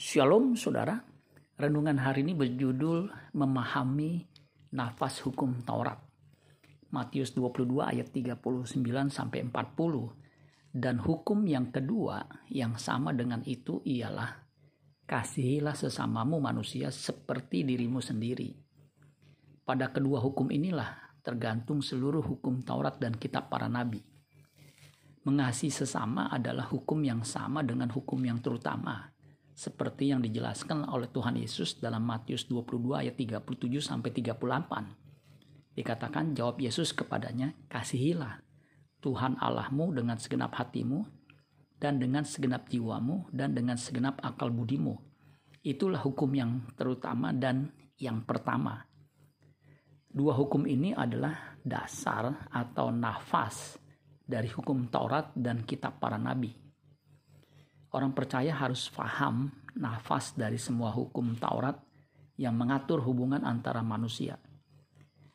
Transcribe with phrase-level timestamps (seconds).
[0.00, 0.96] Shalom saudara,
[1.60, 4.24] renungan hari ini berjudul Memahami
[4.72, 6.00] Nafas Hukum Taurat.
[6.88, 8.80] Matius 22 ayat 39
[9.12, 10.72] sampai 40.
[10.72, 14.40] Dan hukum yang kedua yang sama dengan itu ialah
[15.04, 18.56] kasihilah sesamamu manusia seperti dirimu sendiri.
[19.68, 24.00] Pada kedua hukum inilah tergantung seluruh hukum Taurat dan kitab para nabi.
[25.28, 29.19] Mengasihi sesama adalah hukum yang sama dengan hukum yang terutama
[29.60, 35.76] seperti yang dijelaskan oleh Tuhan Yesus dalam Matius 22 ayat 37 sampai 38.
[35.76, 38.40] Dikatakan jawab Yesus kepadanya, "Kasihilah
[39.04, 41.04] Tuhan Allahmu dengan segenap hatimu
[41.76, 44.96] dan dengan segenap jiwamu dan dengan segenap akal budimu."
[45.60, 47.68] Itulah hukum yang terutama dan
[48.00, 48.88] yang pertama.
[50.08, 53.76] Dua hukum ini adalah dasar atau nafas
[54.24, 56.69] dari hukum Taurat dan kitab para nabi
[57.90, 61.74] Orang percaya harus paham nafas dari semua hukum Taurat
[62.38, 64.38] yang mengatur hubungan antara manusia.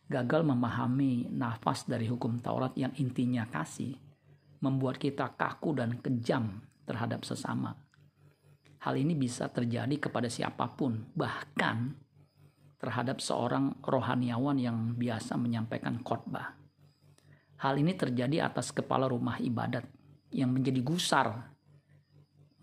[0.07, 3.99] Gagal memahami nafas dari hukum Taurat yang intinya kasih,
[4.63, 7.75] membuat kita kaku dan kejam terhadap sesama.
[8.85, 11.91] Hal ini bisa terjadi kepada siapa pun, bahkan
[12.79, 16.53] terhadap seorang rohaniawan yang biasa menyampaikan khotbah.
[17.59, 19.89] Hal ini terjadi atas kepala rumah ibadat
[20.29, 21.54] yang menjadi gusar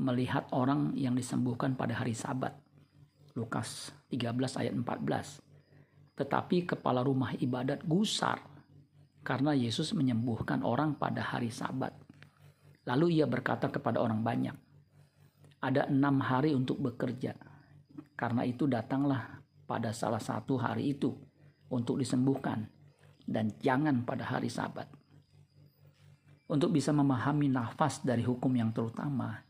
[0.02, 2.50] melihat orang yang disembuhkan pada hari sabat.
[3.38, 6.18] Lukas 13 ayat 14.
[6.18, 8.42] Tetapi kepala rumah ibadat gusar
[9.22, 11.94] karena Yesus menyembuhkan orang pada hari sabat.
[12.82, 14.56] Lalu ia berkata kepada orang banyak,
[15.62, 17.38] ada enam hari untuk bekerja.
[18.18, 21.14] Karena itu datanglah pada salah satu hari itu
[21.70, 22.66] untuk disembuhkan
[23.24, 24.90] dan jangan pada hari sabat.
[26.50, 29.40] Untuk bisa memahami nafas dari hukum yang terutama,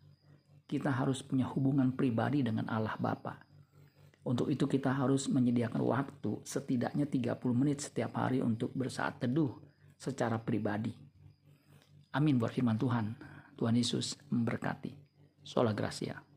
[0.73, 3.37] kita harus punya hubungan pribadi dengan Allah Bapa.
[4.25, 9.52] Untuk itu kita harus menyediakan waktu setidaknya 30 menit setiap hari untuk bersaat teduh
[10.01, 10.96] secara pribadi.
[12.17, 13.13] Amin buat firman Tuhan.
[13.61, 14.96] Tuhan Yesus memberkati.
[15.45, 16.32] Sola Gracia.